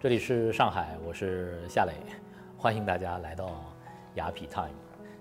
[0.00, 1.92] 这里是上海，我是夏磊，
[2.56, 3.64] 欢迎大家来到
[4.14, 4.70] 雅痞 Time。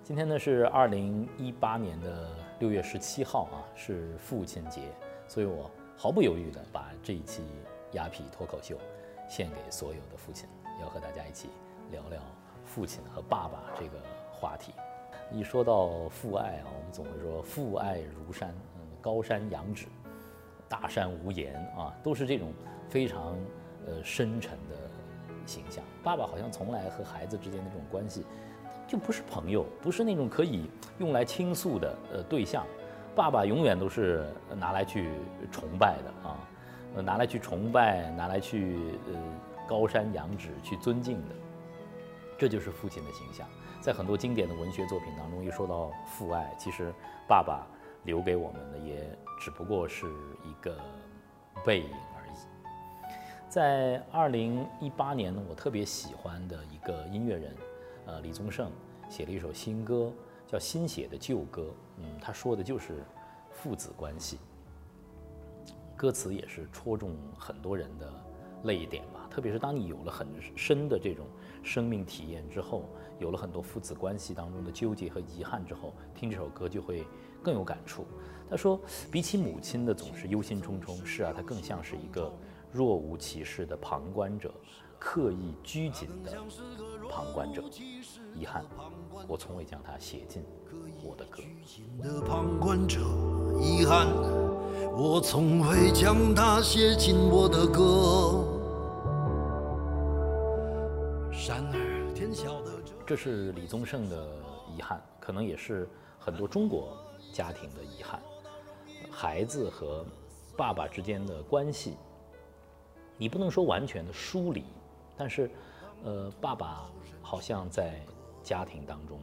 [0.04, 2.30] 今天呢是二零一八年的
[2.60, 4.84] 六月十七号啊，是父亲节，
[5.28, 5.68] 所以我
[5.98, 7.42] 毫不犹豫地把这一期
[7.94, 8.78] 雅痞脱口秀
[9.28, 10.48] 献给所有的父亲，
[10.80, 11.50] 要和大家一起
[11.92, 12.22] 聊聊
[12.64, 13.98] 父亲和爸爸这个
[14.32, 14.74] 话题。
[15.32, 18.54] 一说到父爱啊，我们总会说父爱如山，
[19.02, 19.88] 高山仰止，
[20.70, 22.54] 大山无言啊，都是这种
[22.88, 23.36] 非常
[23.88, 24.76] 呃深沉的
[25.46, 25.84] 形象。
[26.04, 28.24] 爸爸好像从来和孩子之间的这种关系，
[28.88, 30.70] 就不是朋友，不是那种可以
[31.00, 32.66] 用来倾诉的呃对象。
[33.16, 35.10] 爸爸永远都是拿来去
[35.52, 36.38] 崇拜的啊，
[36.96, 38.78] 呃，拿来去崇拜，拿来去
[39.12, 39.20] 呃
[39.68, 41.36] 高山仰止去尊敬的。
[42.38, 43.48] 这就是父亲的形象。
[43.82, 46.94] 在很多经典的文学作品当中，一说到父爱，其实
[47.28, 47.66] 爸爸
[48.04, 50.06] 留给我们的也只不过是
[50.44, 50.78] 一个
[51.66, 51.90] 背影。
[53.58, 57.56] 在二零一八年呢，我特别喜欢的一个音乐人，
[58.06, 58.72] 呃，李宗盛
[59.10, 60.14] 写了一首新歌，
[60.46, 61.64] 叫《新写的旧歌》。
[61.98, 63.04] 嗯，他说的就是
[63.50, 64.38] 父子关系，
[65.96, 68.14] 歌词也是戳中很多人的
[68.66, 69.28] 泪点吧。
[69.28, 71.26] 特别是当你有了很深的这种
[71.64, 77.08] 生命体验之后，有了很多父子关系当中的纠结和遗憾之后，听这首歌就会
[77.42, 78.06] 更有感触。
[78.52, 78.80] 他说，
[79.12, 82.32] 比起母亲的总是忧心忡忡，是啊，他更像是一个
[82.72, 84.54] 若无其事的旁观者，
[85.00, 86.32] 刻意拘谨的
[87.10, 87.64] 旁观者。
[88.36, 88.64] 遗憾，
[89.28, 90.44] 我从未将它写进
[91.04, 91.42] 我的歌。
[92.04, 93.00] 的旁观者，
[93.60, 94.08] 遗憾，
[94.96, 98.54] 我从未将它写进我的歌。
[103.06, 104.28] 这是李宗盛的
[104.76, 105.88] 遗憾，可能也是
[106.20, 106.98] 很多中国
[107.32, 108.22] 家庭的遗憾。
[109.10, 110.06] 孩子和
[110.58, 111.96] 爸爸之间的关系，
[113.18, 114.64] 你不能说完全的疏离，
[115.18, 115.50] 但是，
[116.04, 116.90] 呃，爸爸
[117.22, 118.00] 好像在
[118.44, 119.20] 家庭当中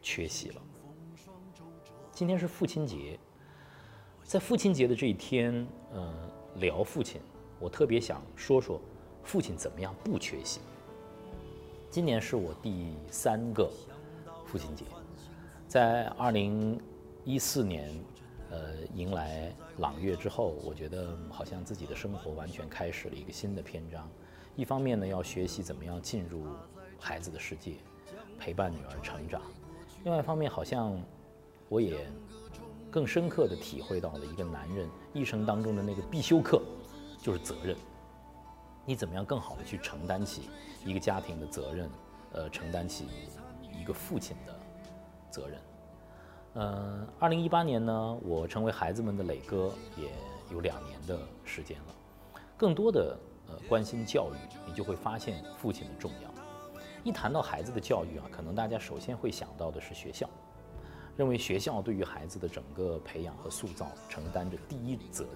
[0.00, 0.62] 缺席了。
[2.10, 3.18] 今天是父亲节，
[4.22, 6.12] 在父亲节的这一天，呃，
[6.56, 7.20] 聊父亲，
[7.60, 8.80] 我特别想说说
[9.22, 10.60] 父亲怎么样不缺席。
[11.90, 13.70] 今年是我第三个
[14.46, 14.84] 父亲节，
[15.68, 16.80] 在二零
[17.24, 17.92] 一四年，
[18.54, 24.08] 呃，迎来朗月之后，我觉得好像自己的生活完全开始了一个新的篇章。
[24.54, 26.46] 一方面呢，要学习怎么样进入
[27.00, 27.74] 孩子的世界，
[28.38, 29.40] 陪伴女儿成长；
[30.04, 30.96] 另外一方面，好像
[31.68, 32.06] 我也
[32.92, 36.62] 更深刻地体会到了一个男人一生当中的那个必修课，
[37.20, 37.76] 就是责任。
[38.86, 40.42] 你怎么样更好的去承担起
[40.84, 41.90] 一个家庭的责任，
[42.30, 43.06] 呃，承担起
[43.76, 44.54] 一个父亲的
[45.28, 45.58] 责任。
[46.56, 50.08] 嗯，二零一八年呢，我成为孩子们的磊哥也
[50.52, 51.94] 有两年的时间了。
[52.56, 56.30] 更多的呃关心教育，你就会发现父亲的重要。
[57.02, 60.30] 一谈到孩子的教育啊，可能大家首先会想到的是学校，
[61.16, 65.34] 认为学校对于孩子的整个培养和塑造承担着第一责任。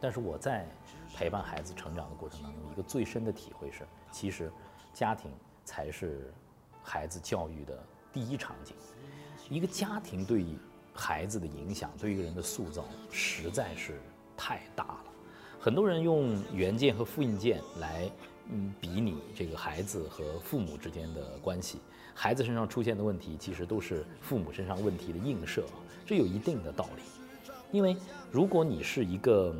[0.00, 0.66] 但是我在
[1.14, 4.50] 陪伴孩子成长的过程当中，一个最深的体会是，其实
[4.94, 5.30] 家庭
[5.62, 6.32] 才是
[6.82, 7.78] 孩子教育的
[8.12, 8.74] 第一场景。
[9.48, 10.44] 一个家庭对
[10.92, 14.00] 孩子的影响，对一个人的塑造，实在是
[14.36, 15.04] 太大了。
[15.60, 18.10] 很多人用原件和复印件来
[18.48, 21.80] 嗯比拟这个孩子和父母之间的关系。
[22.14, 25.64] 孩子身上出现的问题，其实都是父母身上问题的映射，
[26.06, 27.02] 这有一定的道理。
[27.72, 27.96] 因为
[28.30, 29.54] 如果你是一个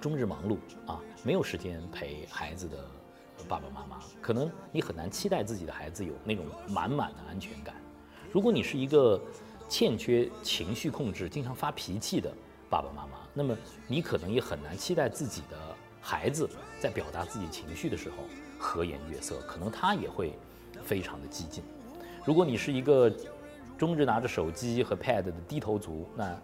[0.00, 0.56] 终日忙碌
[0.86, 2.84] 啊，没有时间陪孩子的
[3.48, 7.74] 爸爸妈妈，可能你很难期待自己的孩子有那种满满的安全感。
[8.32, 9.20] 如果你是一个
[9.68, 12.32] 欠缺情绪控制、经常发脾气的
[12.68, 13.56] 爸爸妈妈，那么
[13.86, 15.56] 你可能也很难期待自己的
[16.00, 16.48] 孩子
[16.80, 18.16] 在表达自己情绪的时候
[18.58, 20.32] 和颜悦色，可能他也会
[20.84, 21.64] 非常的激进。
[22.24, 23.10] 如果你是一个
[23.78, 26.38] 终日拿着手机和 pad 的低头族，那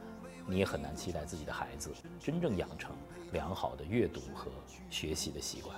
[0.47, 2.91] 你也很难期待自己的孩子真正养成
[3.33, 4.51] 良好的阅读和
[4.91, 5.77] 学习的习惯，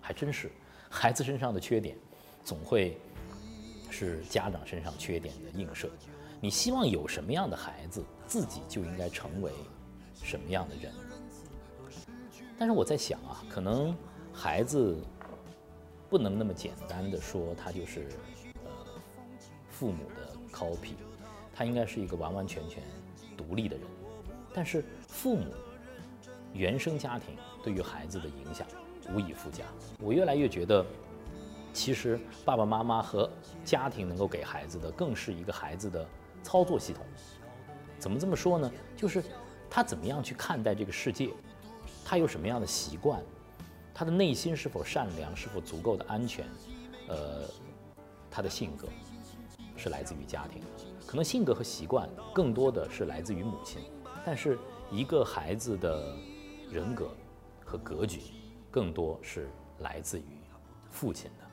[0.00, 0.50] 还真是，
[0.88, 1.96] 孩子身上的缺点，
[2.44, 2.98] 总会
[3.90, 5.90] 是家长身上缺点的映射。
[6.40, 9.52] 你希望有什么样的孩子，自己就应该成为
[10.22, 10.92] 什么样的人。
[12.58, 13.96] 但是我在想啊，可能
[14.32, 14.96] 孩子
[16.08, 18.08] 不能那么简单的说他就是
[18.64, 18.70] 呃
[19.70, 20.94] 父母的 copy，
[21.54, 22.82] 他应该是一个完完全全
[23.36, 23.86] 独立的人。
[24.52, 25.44] 但是父母
[26.52, 28.66] 原生家庭对于孩子的影响
[29.12, 29.64] 无以复加。
[29.98, 30.84] 我越来越觉得，
[31.72, 33.30] 其实爸爸妈妈和
[33.64, 36.06] 家庭能够给孩子的，更是一个孩子的
[36.42, 37.04] 操作系统。
[37.98, 38.70] 怎么这么说呢？
[38.96, 39.22] 就是
[39.68, 41.30] 他怎么样去看待这个世界，
[42.04, 43.22] 他有什么样的习惯，
[43.94, 46.46] 他的内心是否善良，是否足够的安全，
[47.08, 47.44] 呃，
[48.30, 48.88] 他的性格
[49.76, 50.62] 是来自于家庭，
[51.06, 53.82] 可能性格和习惯更多的是来自于母亲，
[54.24, 54.58] 但是
[54.90, 56.16] 一个孩子的
[56.70, 57.10] 人格
[57.64, 58.20] 和格局
[58.70, 59.48] 更多是
[59.80, 60.24] 来自于
[60.90, 61.49] 父亲的。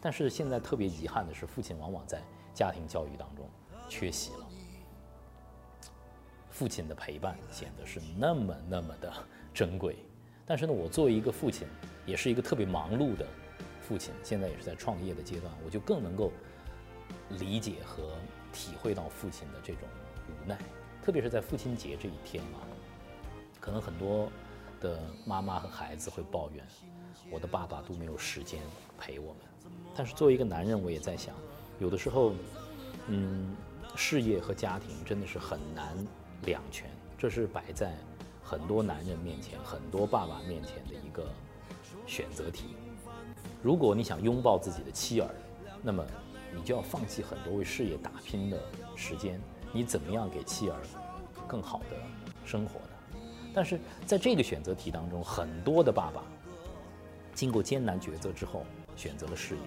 [0.00, 2.22] 但是现在特别遗憾的是，父亲往往在
[2.54, 3.48] 家庭教育当中
[3.88, 4.46] 缺席了。
[6.50, 9.12] 父亲的陪伴显得是那么那么的
[9.52, 9.96] 珍贵。
[10.46, 11.66] 但是呢，我作为一个父亲，
[12.06, 13.26] 也是一个特别忙碌的
[13.82, 16.30] 父亲，现在也是在创业的阶段，我就更能够
[17.30, 18.12] 理解和
[18.52, 19.82] 体会到父亲的这种
[20.28, 20.56] 无奈。
[21.02, 22.62] 特别是在父亲节这一天啊，
[23.60, 24.30] 可能很多
[24.80, 26.64] 的妈妈和孩子会抱怨，
[27.30, 28.60] 我的爸爸都没有时间
[28.98, 29.42] 陪我们。
[29.94, 31.34] 但是作为一个男人，我也在想，
[31.78, 32.32] 有的时候，
[33.08, 33.54] 嗯，
[33.94, 35.96] 事业和家庭真的是很难
[36.44, 37.96] 两全，这是摆在
[38.42, 41.26] 很多男人面前、很多爸爸面前的一个
[42.06, 42.76] 选择题。
[43.62, 45.34] 如果你想拥抱自己的妻儿，
[45.82, 46.04] 那么
[46.54, 48.60] 你就要放弃很多为事业打拼的
[48.94, 49.40] 时间。
[49.72, 50.76] 你怎么样给妻儿
[51.46, 51.96] 更好的
[52.44, 53.20] 生活呢？
[53.52, 56.22] 但是在这个选择题当中，很多的爸爸
[57.34, 58.64] 经过艰难抉择之后，
[58.96, 59.62] 选择了事业。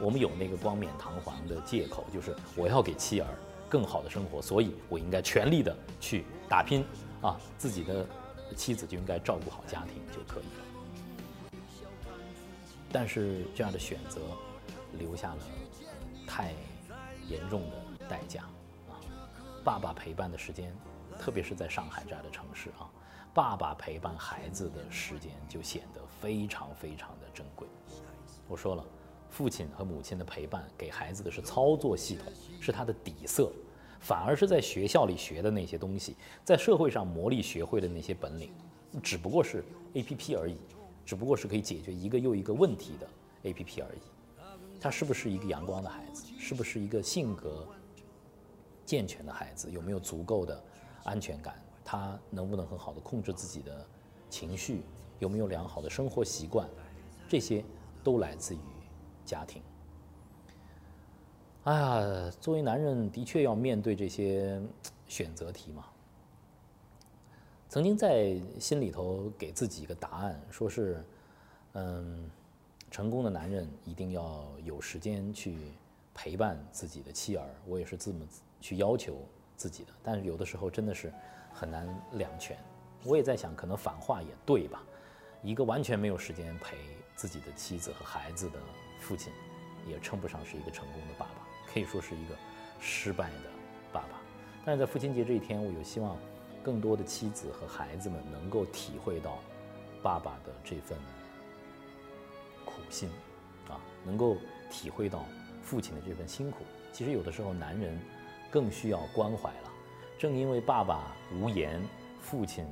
[0.00, 3.28] 我们有那个冠冕堂皇的借口，就是我要给妻儿
[3.68, 6.84] 更好的生活，所以我应该全力的去打拼
[7.20, 8.06] 啊，自己的
[8.56, 11.60] 妻子就应该照顾好家庭就可以了。
[12.90, 14.20] 但是这样的选择
[14.98, 15.38] 留下了
[16.26, 16.52] 太
[17.28, 18.42] 严重的代价
[18.88, 18.98] 啊！
[19.64, 20.72] 爸爸陪伴的时间，
[21.18, 22.90] 特别是在上海这样的城市啊，
[23.32, 27.66] 爸爸陪伴孩子的时间就显得非常非常的珍贵。
[28.48, 28.84] 我说了。
[29.30, 33.50] 父亲和母亲的陪伴，给孩子的是操作系统，是他的底色，
[33.98, 36.14] 反而是在学校里学的那些东西，
[36.44, 38.52] 在社会上磨砺学会的那些本领，
[39.02, 39.64] 只不过是
[39.94, 40.56] A P P 而已，
[41.04, 43.08] 只不过是可以解决一个又一个问题的
[43.42, 43.98] A P P 而已。
[44.80, 46.26] 他是不是一个阳光的孩子？
[46.38, 47.66] 是不是一个性格
[48.86, 49.68] 健全的孩子？
[49.68, 50.62] 有没有足够的
[51.02, 51.60] 安全感？
[51.84, 53.84] 他能不能很好的控制自己的
[54.30, 54.82] 情绪？
[55.18, 56.68] 有没有良好的生活习惯？
[57.28, 57.64] 这些
[58.04, 58.58] 都来自于。
[59.26, 59.62] 家庭，
[61.62, 64.60] 哎呀，作为男人的确要面对这些
[65.08, 65.86] 选择题嘛。
[67.70, 71.02] 曾经在心里头给自己一个答案，说是，
[71.72, 72.30] 嗯，
[72.90, 75.56] 成功的男人一定要有时间去
[76.14, 77.48] 陪伴自己的妻儿。
[77.66, 78.28] 我也是这么
[78.60, 79.16] 去要求
[79.56, 81.10] 自己的，但是有的时候真的是
[81.50, 82.58] 很难两全。
[83.06, 84.82] 我也在想，可能反话也对吧？
[85.42, 86.76] 一个完全没有时间陪
[87.16, 88.58] 自己的妻子和孩子的。
[89.00, 89.30] 父亲
[89.86, 92.34] 也称不上是一个成功的爸爸，可以说是一个
[92.80, 93.50] 失败的
[93.92, 94.18] 爸爸。
[94.64, 96.16] 但是在父亲节这一天，我有希望
[96.62, 99.40] 更多的妻子和孩子们能够体会到
[100.02, 100.96] 爸爸的这份
[102.64, 103.10] 苦心
[103.68, 104.38] 啊，能够
[104.70, 105.26] 体会到
[105.62, 106.64] 父亲的这份辛苦。
[106.90, 108.00] 其实有的时候，男人
[108.50, 109.70] 更需要关怀了。
[110.18, 111.86] 正因为爸爸无言，
[112.22, 112.64] 父亲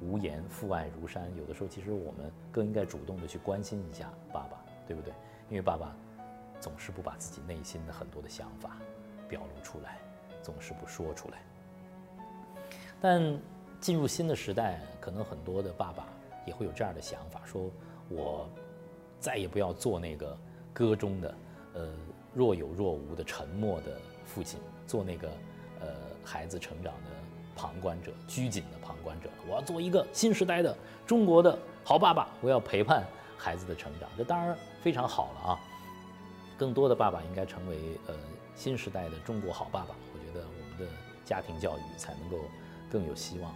[0.00, 1.30] 无言，父爱如山。
[1.36, 5.12] 有的时候，其实我们更应该主动的去关心一下爸爸，对不对？
[5.48, 5.94] 因为爸爸
[6.60, 8.76] 总是不把自己内心的很多的想法
[9.28, 9.98] 表露出来，
[10.42, 11.42] 总是不说出来。
[13.00, 13.38] 但
[13.80, 16.06] 进入新的时代，可能很多的爸爸
[16.46, 17.70] 也会有这样的想法：说
[18.08, 18.48] 我
[19.20, 20.36] 再也不要做那个
[20.72, 21.34] 歌中的
[21.74, 21.88] 呃
[22.34, 25.28] 若有若无的沉默的父亲，做那个
[25.80, 25.88] 呃
[26.24, 27.10] 孩子成长的
[27.56, 29.28] 旁观者、拘谨的旁观者。
[29.48, 33.04] 我要做一个新时代的中国的好爸爸，我要陪伴。
[33.38, 35.60] 孩子的成长，这当然非常好了啊！
[36.56, 38.14] 更多的爸爸应该成为呃
[38.54, 39.94] 新时代的中国好爸爸。
[40.14, 40.90] 我觉得我们的
[41.22, 42.38] 家庭教育才能够
[42.90, 43.52] 更有希望。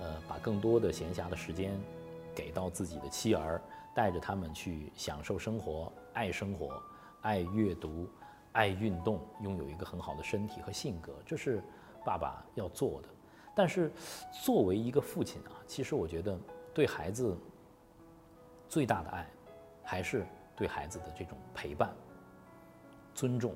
[0.00, 1.76] 呃，把更多的闲暇的时间
[2.36, 3.60] 给到自己的妻儿，
[3.96, 6.80] 带着他们去享受生活，爱生活，
[7.22, 8.08] 爱阅读，
[8.52, 11.60] 爱运动，拥有一个很好的身体和性格，这是
[12.04, 13.08] 爸爸要做的。
[13.56, 13.90] 但是
[14.44, 16.38] 作为一个父亲啊，其实我觉得
[16.72, 17.36] 对孩子。
[18.68, 19.24] 最大的爱，
[19.84, 21.94] 还是对孩子的这种陪伴、
[23.14, 23.54] 尊重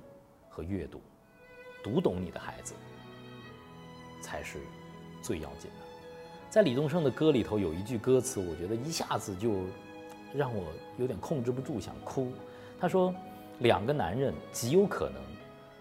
[0.48, 1.00] 和阅读，
[1.82, 2.74] 读懂你的孩子，
[4.22, 4.60] 才是
[5.20, 5.86] 最要紧的。
[6.48, 9.64] 在李宗盛的歌里头有一句歌词，我觉得一下子就
[10.32, 10.64] 让我
[10.96, 12.32] 有点控制不住想哭。
[12.78, 13.12] 他说
[13.58, 15.20] ：“两个男人极有可能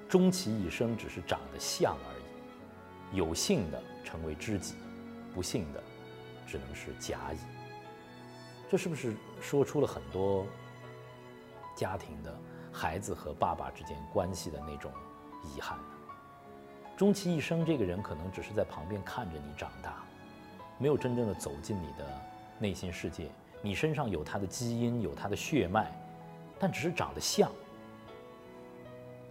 [0.10, 2.19] 终其一生只是长得像而已，
[3.12, 4.76] 有幸的成为知己，
[5.34, 5.84] 不幸的
[6.46, 7.38] 只能是甲乙。”
[8.70, 10.46] 这是不是说出了很多
[11.76, 12.38] 家庭的
[12.72, 14.92] 孩子和爸爸之间关系的那种
[15.44, 15.84] 遗憾呢？
[16.96, 20.04] 终其一生，这个人可能只是在旁边看着你长大，
[20.78, 22.06] 没有真正的走进你的
[22.60, 25.92] 内心世界，你身上有他的基因，有他的血脉，
[26.60, 27.50] 但只是长得像。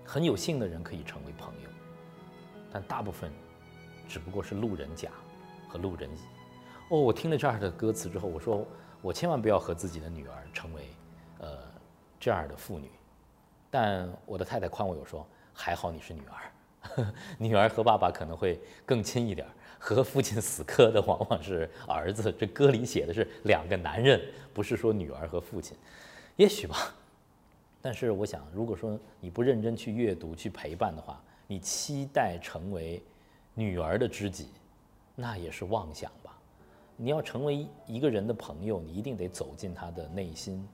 [0.04, 1.68] 很有幸的人可以成为朋友，
[2.72, 3.30] 但大部分
[4.08, 5.10] 只不过是路人甲
[5.68, 6.18] 和路人乙。
[6.88, 8.66] 哦，我听了这样的歌词之后，我说
[9.02, 10.82] 我千万不要和自己的女儿成为
[11.40, 11.58] 呃
[12.18, 12.90] 这样的妇女。
[13.70, 19.46] 但我的太太宽慰我说，还好你是女儿， 女儿和爸爸可能会更亲一点，
[19.78, 22.32] 和父亲死磕的往往是儿子。
[22.32, 24.18] 这歌里写的是两个男人，
[24.54, 25.76] 不是说女儿和父亲，
[26.36, 26.94] 也许吧。
[27.82, 33.02] 但是我想，如果说你不认真去阅读、去陪伴的话，你期待成为
[33.58, 34.50] 女儿的知己，
[35.16, 36.38] 那也是妄想吧。
[36.96, 40.64] 你要成为一个人的朋友，你一定得走进他的内心，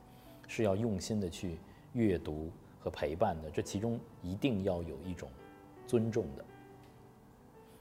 [0.46, 1.58] 是要用心的去
[1.94, 3.50] 阅读和陪伴的。
[3.50, 5.30] 这其中一定要有一种
[5.86, 6.44] 尊重的。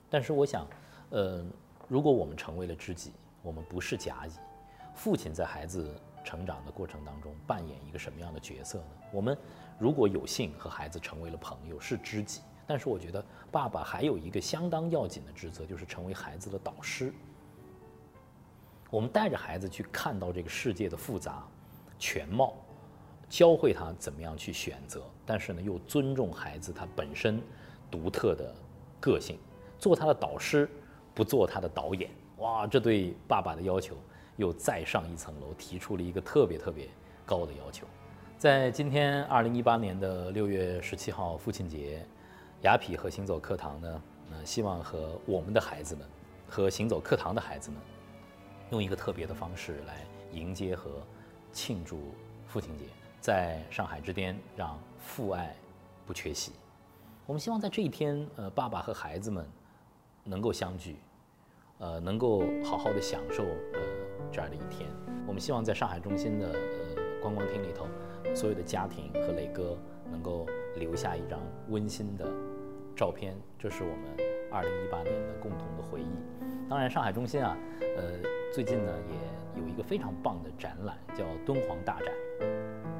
[0.10, 0.66] 但是我想，
[1.10, 1.46] 呃，
[1.90, 4.32] 如果我们成为了知己，我们不是甲乙，
[4.96, 5.94] 父亲在孩子。
[6.26, 8.86] 成长的过程当中扮演一个什么样的角色呢？
[9.12, 9.38] 我们
[9.78, 12.40] 如果有幸和孩子成为了朋友，是知己。
[12.66, 17.14] 但是我觉得爸爸还有一个相当要紧的职责，就是成为孩子的导师。
[18.90, 21.46] 我们带着孩子去看到这个世界的复杂
[21.98, 22.54] 全貌，
[23.30, 27.42] 教会他怎么样去选择，但是呢，又尊重孩子他本身
[27.90, 28.54] 独特的
[29.00, 29.38] 个性，
[29.80, 30.70] 做他的导师，
[31.14, 32.10] 不做他的导演。
[32.38, 33.96] 哇，这对爸爸的要求。
[34.36, 36.90] 又再上一层楼，提出了一个特别特别
[37.24, 37.86] 高的要求。
[38.36, 42.04] 在今天二零一八年的六月十七号父亲节，
[42.64, 44.02] 雅痞和行走课堂呢，
[44.32, 46.08] 呃，希望和我们的孩子们，
[46.48, 47.80] 和行走课堂的孩子们，
[48.72, 50.90] 用一个特别的方式来迎接和
[51.52, 52.00] 庆祝
[52.48, 52.86] 父亲节。
[53.20, 55.54] 在上海之巅，让父爱
[56.06, 56.54] 不缺席。
[57.26, 59.46] 我们希望在这一天，呃，爸爸和孩子们
[60.24, 60.96] 能够相聚。
[61.80, 63.80] 呃，能够好好的享受呃
[64.32, 64.90] 这样的一天。
[65.28, 67.88] 我们希望在上海中心的呃观光厅里头，
[68.34, 69.78] 所有的家庭和磊哥
[70.10, 72.26] 能够留下一张温馨的
[72.96, 76.12] 照片，这是我们二零一八年的共同的回忆。
[76.70, 77.58] 当然，上海中心啊，
[77.98, 78.04] 呃，
[78.54, 82.08] 最近呢也有一个非常棒的展览，叫敦煌大展。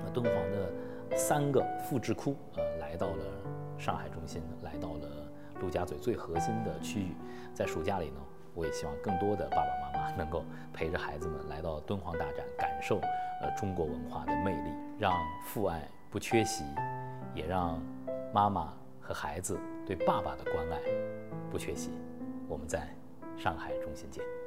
[0.04, 0.72] 那敦煌的
[1.16, 3.26] 三个复制窟呃来到了
[3.78, 5.08] 上海中心，来到了
[5.62, 7.16] 陆家嘴最核心的区域，
[7.54, 8.20] 在暑假里呢。
[8.56, 13.00] 我也希望更多的爸爸妈妈能够陪着孩子们来到敦煌大展，感受
[13.42, 14.70] 呃中国文化的魅力，
[15.00, 15.12] 让
[15.48, 15.82] 父爱
[16.12, 16.64] 不缺席，
[17.34, 17.82] 也让
[18.32, 18.72] 妈妈
[19.02, 20.80] 和孩子对爸爸的关爱
[21.52, 21.92] 不缺席。
[22.48, 22.96] 我们在
[23.38, 24.43] 上海中心见。